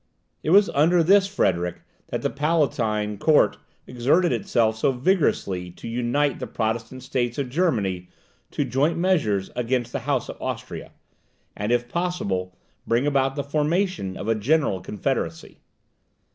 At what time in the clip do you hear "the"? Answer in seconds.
2.23-2.31, 6.39-6.47, 9.91-9.99, 13.35-13.43